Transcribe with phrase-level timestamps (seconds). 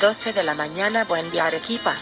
[0.00, 1.94] 12 de la mañana, buen día Arequipa.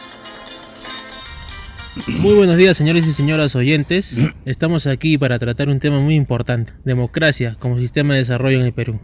[2.06, 4.18] Muy buenos días señores y señoras oyentes.
[4.44, 8.72] Estamos aquí para tratar un tema muy importante, democracia como sistema de desarrollo en el
[8.72, 9.00] Perú.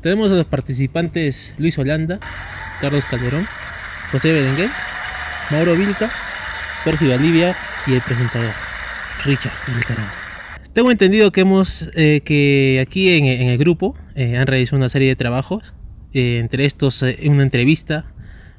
[0.00, 2.18] Tenemos a los participantes Luis Holanda,
[2.80, 3.46] Carlos Calderón,
[4.10, 4.70] José Berenguer,
[5.50, 6.10] Mauro Vilca,
[6.84, 7.56] Percy Valdivia
[7.86, 8.52] y el presentador,
[9.24, 10.10] Richard Vilcarán.
[10.72, 15.08] Tengo entendido que hemos eh, que aquí en, el grupo eh, han realizado una serie
[15.08, 15.72] de trabajos,
[16.16, 18.06] eh, entre estos eh, una entrevista,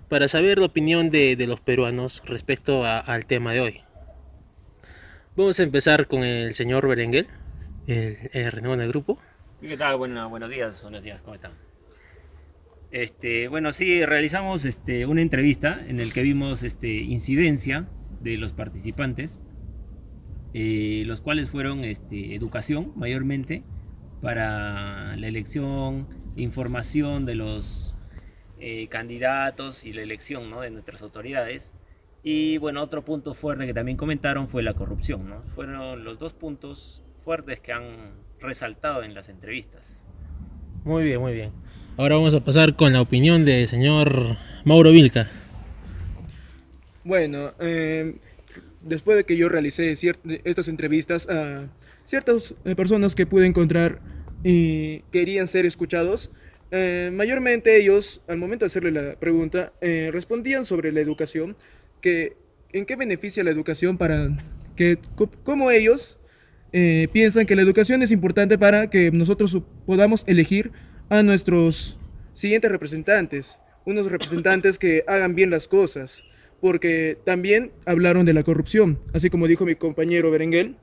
[0.09, 3.81] para saber la opinión de, los peruanos respecto a- al tema de hoy.
[5.35, 7.25] Vamos a empezar con el señor Berenguer,
[7.88, 9.17] el, el renegado del grupo.
[9.59, 9.97] ¿Qué tal?
[9.97, 11.53] Bueno, buenos días, buenos días, ¿cómo están?
[12.91, 17.88] Este, bueno, sí, realizamos este, una entrevista en el que vimos este, incidencia
[18.21, 19.41] de los participantes,
[20.53, 23.63] eh, los cuales fueron este, educación mayormente
[24.21, 27.95] para la elección, información de los
[28.59, 30.61] eh, candidatos y la elección ¿no?
[30.61, 31.73] de nuestras autoridades.
[32.23, 35.44] Y bueno, otro punto fuerte que también comentaron fue la corrupción, ¿no?
[35.49, 37.83] Fueron los dos puntos fuertes que han
[38.39, 40.05] resaltado en las entrevistas.
[40.83, 41.52] Muy bien, muy bien.
[41.97, 45.29] Ahora vamos a pasar con la opinión del señor Mauro Vilca.
[47.03, 48.17] Bueno, eh,
[48.81, 49.95] después de que yo realicé
[50.44, 51.67] estas entrevistas a
[52.05, 53.99] ciertas eh, personas que pude encontrar
[54.43, 56.31] y querían ser escuchados,
[56.71, 61.55] eh, mayormente ellos, al momento de hacerle la pregunta, eh, respondían sobre la educación,
[62.02, 62.35] que
[62.73, 64.38] en qué beneficia la educación para
[64.75, 66.19] que, co- cómo ellos
[66.73, 70.72] eh, piensan que la educación es importante para que nosotros podamos elegir
[71.09, 71.97] a nuestros
[72.33, 76.25] siguientes representantes, unos representantes que hagan bien las cosas,
[76.59, 80.75] porque también hablaron de la corrupción, así como dijo mi compañero Berenguel.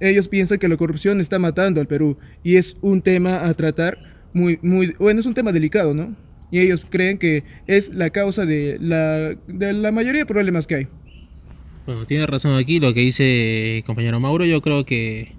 [0.00, 3.54] Eh, ellos piensan que la corrupción está matando al Perú y es un tema a
[3.54, 3.98] tratar
[4.32, 6.16] muy, muy, bueno, es un tema delicado, ¿no?
[6.50, 10.74] Y ellos creen que es la causa de la, de la mayoría de problemas que
[10.74, 10.88] hay.
[11.86, 14.44] Bueno, tiene razón aquí lo que dice el compañero Mauro.
[14.44, 15.32] Yo creo que,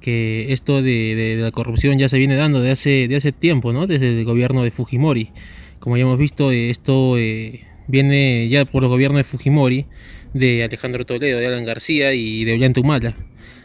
[0.00, 3.86] que esto de, la corrupción ya se viene dando de hace, de hace tiempo, ¿no?
[3.86, 5.30] Desde el gobierno de Fujimori.
[5.78, 9.86] Como ya hemos visto, eh, esto eh, viene ya por el gobierno de Fujimori,
[10.34, 13.16] de Alejandro Toledo, de Alan García y de Ollanta Humala.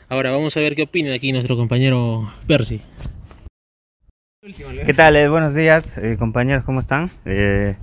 [0.09, 2.81] Ahora vamos a ver qué opina aquí nuestro compañero Percy.
[4.85, 5.15] ¿Qué tal?
[5.15, 7.09] Eh, buenos días, eh, compañeros, ¿cómo están?
[7.25, 7.75] Eh,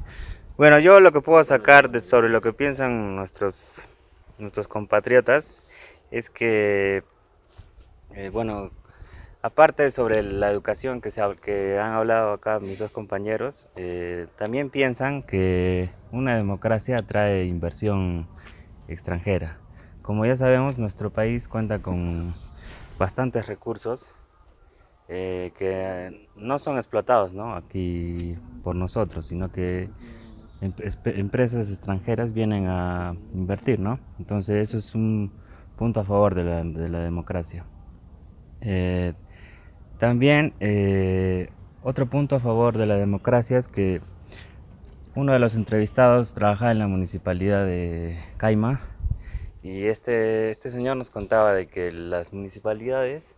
[0.58, 3.54] bueno, yo lo que puedo sacar de- sobre lo que piensan nuestros,
[4.38, 5.64] nuestros compatriotas
[6.10, 7.02] es que,
[8.32, 8.70] bueno,
[9.40, 13.68] aparte sobre la educación que, se, que han hablado acá mis dos compañeros,
[14.38, 18.26] también piensan que una democracia trae inversión
[18.88, 19.56] extranjera.
[20.10, 22.34] Como ya sabemos, nuestro país cuenta con
[22.98, 24.08] bastantes recursos
[25.06, 27.54] eh, que no son explotados ¿no?
[27.54, 29.88] aquí por nosotros, sino que
[30.62, 30.72] em-
[31.04, 34.00] empresas extranjeras vienen a invertir, ¿no?
[34.18, 35.30] Entonces eso es un
[35.76, 37.64] punto a favor de la, de la democracia.
[38.62, 39.14] Eh,
[40.00, 41.50] también eh,
[41.84, 44.00] otro punto a favor de la democracia es que
[45.14, 48.89] uno de los entrevistados trabaja en la municipalidad de Caima
[49.62, 53.34] y este, este señor nos contaba de que las municipalidades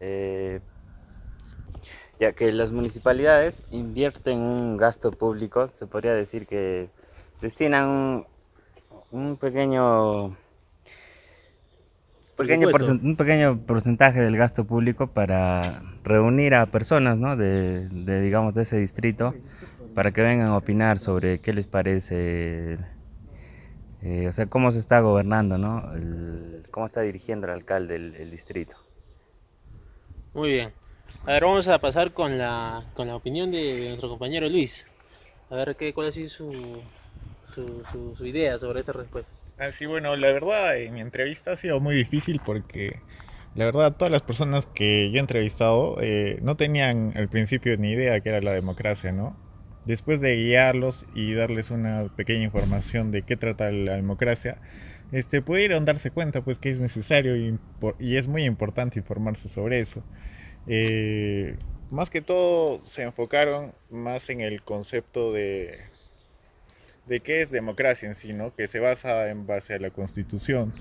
[0.00, 0.60] eh,
[2.20, 6.88] ya que las municipalidades invierten un gasto público, se podría decir que
[7.40, 8.26] destinan un,
[9.10, 10.36] un pequeño
[12.36, 12.68] pequeño
[13.02, 17.36] un pequeño porcentaje del gasto público para reunir a personas ¿no?
[17.36, 19.34] de, de, digamos de ese distrito
[19.94, 22.78] para que vengan a opinar sobre qué les parece
[24.04, 25.92] eh, o sea cómo se está gobernando ¿no?
[25.94, 28.74] El- cómo está dirigiendo el alcalde el- el distrito
[30.34, 30.72] Muy bien.
[31.26, 34.84] A ver, vamos a pasar con la, con la opinión de, de nuestro compañero Luis.
[35.48, 36.82] A ver qué, cuál ha sido su,
[37.46, 39.32] su, su- su idea sobre esta respuesta.
[39.58, 42.98] Así bueno, la verdad, en mi entrevista ha sido muy difícil porque
[43.54, 47.92] la verdad todas las personas que yo he entrevistado eh, no tenían al principio ni
[47.92, 49.36] idea que era la democracia, ¿no?
[49.84, 54.58] Después de guiarlos y darles una pequeña información de qué trata la democracia,
[55.12, 57.58] este, pudieron darse cuenta pues que es necesario y,
[58.16, 60.02] es muy importante informarse sobre eso.
[60.66, 61.56] Eh,
[61.90, 65.80] más que todo se enfocaron más en el concepto de,
[67.06, 68.54] de qué es democracia en sí, ¿no?
[68.54, 70.72] Que se basa en base a la constitución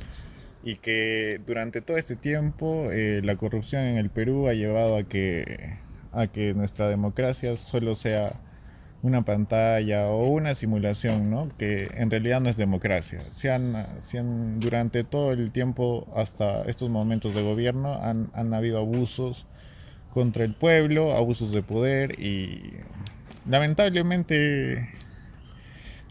[0.64, 5.04] y que durante todo este tiempo eh, la corrupción en el Perú ha llevado a
[5.04, 5.78] que,
[6.14, 8.40] a que nuestra democracia solo sea
[9.04, 11.50] una pantalla o una simulación, ¿no?
[11.58, 13.22] Que en realidad no es democracia.
[13.32, 18.54] Se han, se han- durante todo el tiempo hasta estos momentos de gobierno han, han
[18.56, 19.46] habido abusos
[20.12, 22.74] contra el pueblo, abusos de poder y
[23.50, 24.90] lamentablemente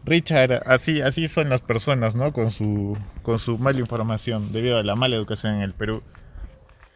[0.05, 2.33] Richard, así, así son las personas, ¿no?
[2.33, 6.03] Con su, con su mala información debido a la mala educación en el Perú.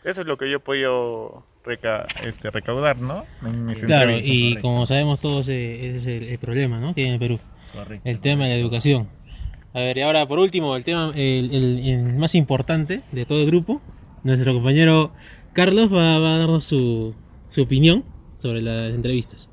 [0.03, 3.25] Eso es lo que yo he podido reca- este, recaudar, ¿no?
[3.45, 4.61] En mis Claro, y correcto.
[4.61, 6.95] como sabemos todos, eh, ese es el, el problema ¿no?
[6.95, 7.39] que hay en el Perú,
[7.73, 8.09] Correcto.
[8.09, 9.07] el tema de la educación.
[9.73, 13.41] A ver, y ahora por último, el tema el, el- el más importante de todo
[13.41, 13.81] el grupo,
[14.23, 15.11] nuestro compañero
[15.53, 17.13] Carlos va, va a darnos su,
[17.49, 18.03] su opinión
[18.39, 19.49] sobre las entrevistas.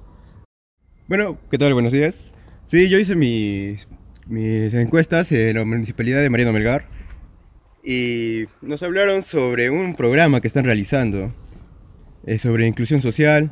[1.09, 1.75] Bueno, ¿qué tal?
[1.75, 2.33] Buenos días.
[2.65, 3.87] Sí, yo hice mis,
[4.27, 6.87] mis encuestas en la municipalidad de Mariano Melgar
[7.85, 11.35] y nos hablaron sobre un programa que están realizando
[12.27, 13.51] eh, sobre inclusión social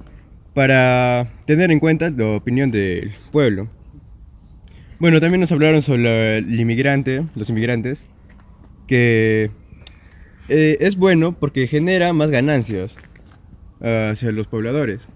[0.55, 3.69] para tener en cuenta la opinión del pueblo.
[4.99, 8.07] Bueno, también nos hablaron sobre el inmigrante, los inmigrantes,
[8.87, 9.51] que
[10.49, 12.97] eh, es bueno porque genera más ganancias
[13.81, 15.09] ah, hacia los pobladores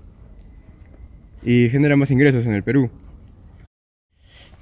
[1.42, 2.90] y genera más ingresos en el Perú.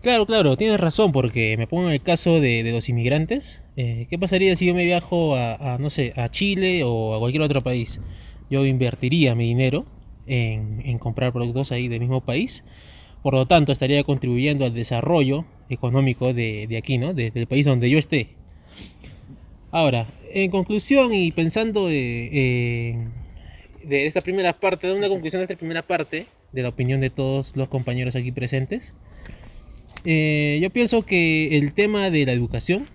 [0.03, 3.63] Claro, claro, tienes razón, porque me pongo en el caso de, de los inmigrantes.
[3.77, 7.43] eh, ¿Qué pasaría si yo me viajo a, no sé, a Chile o a cualquier
[7.43, 8.01] otro país?
[8.55, 9.85] Yo invertiría mi dinero
[10.29, 12.63] en, en comprar productos ahí del mismo país.
[13.21, 17.15] Por lo tanto, estaría contribuyendo al desarrollo económico de, de aquí, ¿no?
[17.15, 18.29] De- del país donde yo esté.
[19.73, 23.09] Ahora, en conclusión y pensando eh, eh,
[23.83, 27.11] de esta primera parte, de una conclusión de esta primera parte, de la opinión de
[27.11, 28.95] todos los compañeros aquí presentes,
[30.05, 32.87] eh, yo pienso que el tema de la educación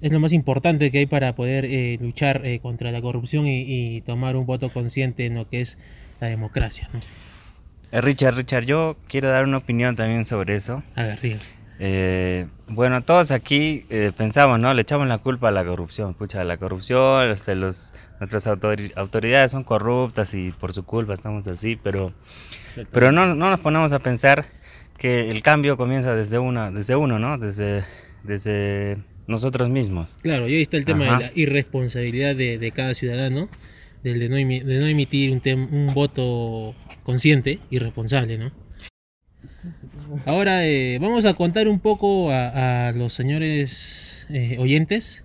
[0.00, 3.62] es lo más importante que hay para poder eh, luchar eh, contra la corrupción y,
[3.66, 5.78] y tomar un voto consciente en lo que es
[6.20, 6.88] la democracia.
[6.92, 7.00] ¿no?
[7.92, 10.82] Eh, Richard, Richard, yo quiero dar una opinión también sobre eso.
[10.96, 11.18] A ver.
[11.80, 14.72] Eh, bueno, todos aquí eh, pensamos, ¿no?
[14.74, 16.14] Le echamos la culpa a la corrupción.
[16.14, 21.48] Pucha, la corrupción, este, los, nuestras autori- autoridades son corruptas y por su culpa estamos
[21.48, 22.12] así, pero,
[22.92, 24.46] pero no, no nos ponemos a pensar
[24.98, 27.38] que el cambio comienza desde una, desde uno, ¿no?
[27.38, 27.84] Desde,
[28.22, 30.16] desde nosotros mismos.
[30.22, 31.18] Claro, y ahí está el tema Ajá.
[31.18, 33.48] de la irresponsabilidad de, de cada ciudadano,
[34.02, 38.52] del de no, de no emitir un, tem- un voto consciente y responsable, ¿no?
[40.26, 45.24] Ahora eh, vamos a contar un poco a, a los señores eh, oyentes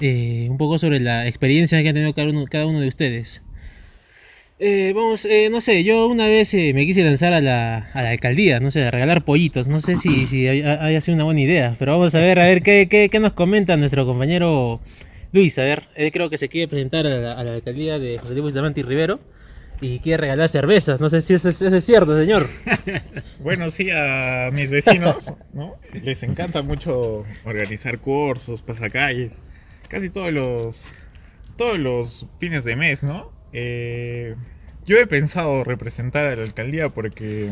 [0.00, 3.42] eh, un poco sobre la experiencia que ha tenido cada uno, cada uno de ustedes.
[4.60, 8.02] Eh, vamos, eh, no sé, yo una vez eh, me quise lanzar a la, a
[8.02, 11.24] la alcaldía, no sé, a regalar pollitos, no sé si, si haya, haya sido una
[11.24, 14.80] buena idea, pero vamos a ver, a ver qué, qué, qué nos comenta nuestro compañero
[15.32, 18.18] Luis, a ver, él creo que se quiere presentar a la, a la alcaldía de
[18.18, 19.18] José Luis y Rivero
[19.80, 22.48] y quiere regalar cervezas, no sé si eso es, eso es cierto, señor.
[23.40, 25.74] Bueno, sí, a mis vecinos, ¿no?
[25.92, 29.42] Les encanta mucho organizar cursos, pasacalles,
[29.88, 30.84] casi todos los,
[31.56, 33.33] todos los fines de mes, ¿no?
[33.54, 34.34] Eh,
[34.84, 37.50] yo he pensado representar a la alcaldía porque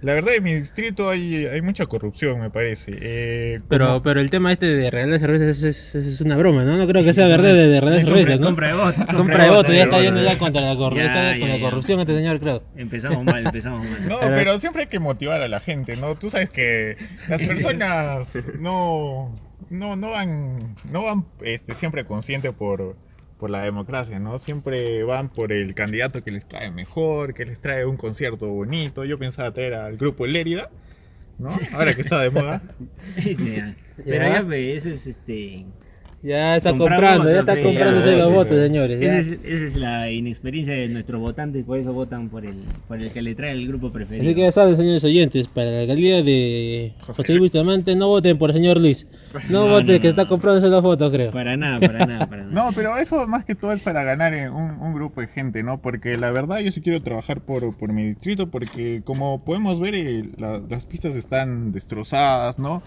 [0.00, 2.92] la verdad en mi distrito hay, hay mucha corrupción, me parece.
[3.00, 5.62] Eh, Pero, el tema este de regalar cervezas
[5.94, 6.76] es, una broma, ¿no?
[6.76, 8.46] No creo que sea verdad de, de regalar cervezas, ¿no?
[8.46, 9.06] Compra de votos.
[9.16, 10.02] Compra de voto, ya está votos.
[10.02, 11.62] yendo ya contra la, corru- Ya, está ya, con la ya.
[11.62, 12.62] corrupción este señor, creo.
[12.76, 14.08] Empezamos mal, empezamos mal.
[14.08, 16.16] No, Pero- pero siempre hay que motivar a la gente, ¿no?
[16.16, 16.96] Tú sabes que
[17.28, 19.34] las personas no,
[19.70, 20.58] no, no van,
[20.90, 22.96] no van este, siempre conscientes por,
[23.44, 24.38] por la democracia, ¿no?
[24.38, 29.04] Siempre van por el candidato que les trae mejor, que les trae un concierto bonito.
[29.04, 30.70] Yo pensaba traer al grupo Lérida,
[31.38, 31.50] ¿no?
[31.74, 32.62] Ahora que está de moda.
[33.14, 33.36] Pero
[34.06, 34.32] Ya.
[34.36, 35.66] ya, pues, eso es este.
[36.26, 38.98] Ya está comprar comprando, ya está comprándose ya, los votos, es- señores.
[39.02, 42.54] Esa es, esa es la inexperiencia de nuestros votantes, por eso votan por el,
[42.88, 44.22] por el que le trae el grupo preferido.
[44.24, 48.08] Así que ya saben, señores oyentes, para la alcaldía de José José Luis Bustamante, no
[48.08, 49.06] voten por el señor Luis.
[49.50, 51.30] No, No, voten, no, que está comprándose los votos, creo.
[51.30, 52.52] Para nada, para nada, para nada.
[52.54, 55.62] No, pero eso más que todo es para ganar en un, un grupo de gente,
[55.62, 55.82] ¿no?
[55.82, 59.94] Porque la verdad yo sí quiero trabajar por, por mi distrito porque como podemos ver
[59.94, 62.82] eh, la- las pistas están destrozadas, ¿no?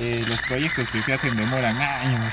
[0.00, 2.32] Eh, los proyectos que se hacen demoran años.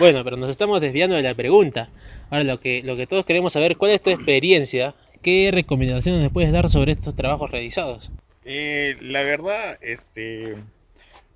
[0.00, 1.90] Bueno, pero nos estamos desviando de la pregunta.
[2.30, 4.94] Ahora, lo que, lo que todos queremos saber, ¿cuál es tu experiencia?
[5.20, 8.10] ¿Qué recomendaciones nos puedes dar sobre estos trabajos realizados?
[8.46, 10.52] Eh, la verdad, este,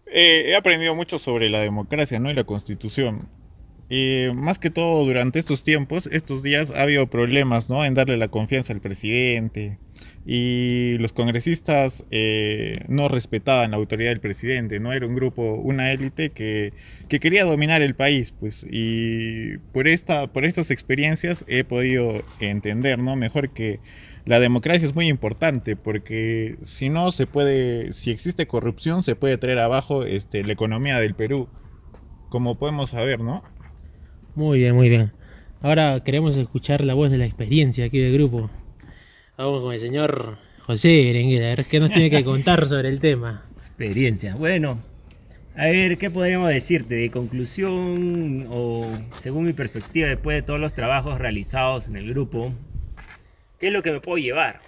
[0.06, 2.30] eh, he aprendido mucho sobre la democracia, ¿no?
[2.30, 3.28] Y la constitución.
[3.90, 7.85] Eh, más que todo durante estos tiempos, estos días ha habido problemas, ¿no?
[7.85, 9.76] En darle la confianza al presidente.
[10.26, 14.93] Y los congresistas eh, no respetaban la autoridad del presidente, ¿no?
[14.93, 16.73] Era un grupo, una élite que,
[17.09, 18.64] que quería dominar el país, pues.
[18.71, 23.16] Y por, esta, por estas experiencias he podido entender, ¿no?
[23.16, 23.81] Mejor que
[24.25, 29.37] la democracia es muy importante porque si no se puede, si existe corrupción, se puede
[29.37, 31.49] traer abajo este, la economía del Perú,
[32.31, 33.43] como podemos saber, ¿no?
[34.35, 35.12] Muy bien, muy bien.
[35.61, 38.50] Ahora queremos escuchar la voz de la experiencia aquí del grupo.
[39.37, 43.00] Vamos con el señor José Berenguer, a ver qué nos tiene que contar sobre el
[43.00, 43.45] tema.
[43.57, 44.37] Experiencia.
[44.37, 44.81] Bueno,
[45.57, 48.87] a ver, ¿qué podríamos decirte de conclusión o
[49.19, 52.53] según mi perspectiva después de todos los trabajos realizados en el grupo?
[53.59, 54.61] ¿Qué es lo que me puedo llevar?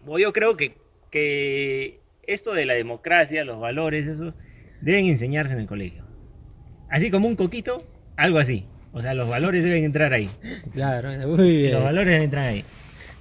[0.00, 0.74] Bueno, yo creo que,
[1.10, 4.32] que esto de la democracia, los valores, eso,
[4.80, 6.04] deben enseñarse en el colegio.
[6.88, 8.64] Así como un coquito, algo así.
[8.94, 10.30] O sea, los valores deben entrar ahí.
[10.72, 11.72] Claro, muy bien.
[11.74, 12.64] Los valores deben entrar ahí.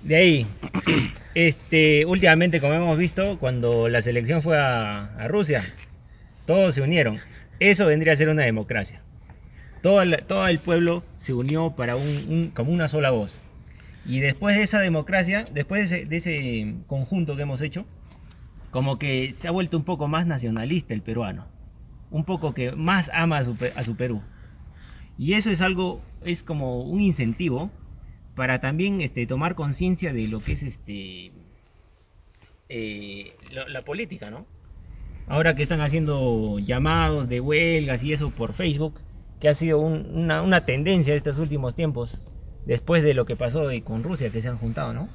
[0.03, 0.47] De ahí,
[1.35, 5.63] este, últimamente, como hemos visto, cuando la selección fue a, Rusia,
[6.45, 7.19] todos se unieron.
[7.59, 9.01] Eso vendría a ser una democracia.
[9.81, 13.41] Todo el, pueblo se unió para un, como una sola voz.
[14.05, 17.85] Y después de esa democracia, después de ese, conjunto que hemos hecho,
[18.71, 21.45] como que se ha vuelto un poco más nacionalista el peruano.
[22.09, 24.21] Un poco que más ama a su Perú.
[25.17, 27.71] Y eso es algo, es como un incentivo
[28.35, 31.31] para también este, tomar conciencia de lo que es este
[32.69, 34.45] eh, la, la política, ¿no?
[35.27, 38.95] Ahora que están haciendo llamados de huelgas y eso por Facebook,
[39.39, 42.19] que ha sido un- una, una tendencia de estos últimos tiempos,
[42.65, 45.09] después de lo que pasó de- con Rusia, que se han juntado, ¿no?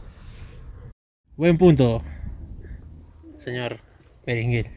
[1.36, 2.02] Buen punto,
[3.38, 3.78] señor
[4.26, 4.70] Berenguer.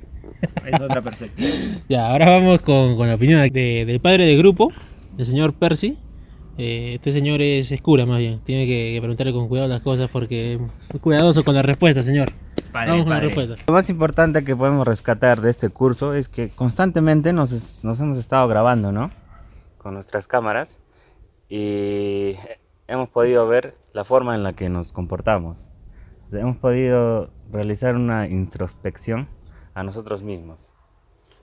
[0.65, 1.49] Es otra perspectiva.
[1.89, 4.71] Ya, ahora vamos con, con la opinión de- del padre del grupo,
[5.17, 5.97] el señor Percy.
[6.61, 9.79] Eh, este señor es, es cura más bien, tiene que, que preguntarle con cuidado las
[9.81, 10.59] cosas porque
[10.93, 12.29] es cuidadoso con la respuesta, señor.
[12.73, 13.55] Padre, vamos con la respuesta.
[13.65, 17.99] Lo más importante que podemos rescatar de este curso es que constantemente nos, es- nos
[18.01, 19.09] hemos estado grabando, ¿no?
[19.77, 20.77] Con nuestras cámaras
[21.47, 22.35] y
[22.87, 25.65] hemos podido ver la forma en la que nos comportamos.
[26.31, 29.29] Hemos podido realizar una introspección
[29.73, 30.69] a nosotros mismos.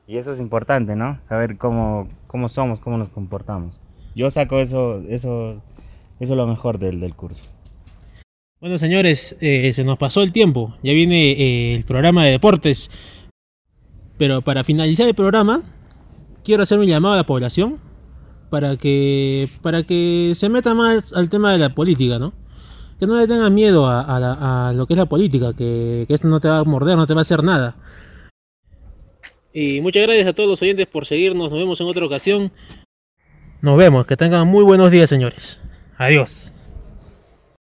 [0.06, 1.18] Y eso es importante, ¿no?
[1.22, 3.82] Saber cómo, cómo somos, cómo nos comportamos.
[4.16, 5.62] Yo saco eso, eso,
[6.20, 7.42] eso es lo mejor del, del curso.
[8.58, 10.74] Bueno, señores, eh, se nos pasó el tiempo.
[10.82, 12.90] Ya viene eh, el programa de deportes.
[14.16, 15.62] Pero para finalizar el programa,
[16.42, 17.78] quiero hacer un llamado a la población
[18.48, 22.32] para que, para que se meta más al tema de la política, ¿no?
[22.98, 26.48] Que no le tengan miedo a, lo que es la política, que esto no te
[26.48, 27.76] va a morder, no te va a hacer nada.
[29.52, 31.52] Y muchas gracias a todos los oyentes por seguirnos.
[31.52, 32.52] Nos vemos en otra ocasión.
[33.66, 34.06] Nos vemos.
[34.06, 35.58] Que tengan muy buenos días, señores.
[35.98, 36.52] Adiós.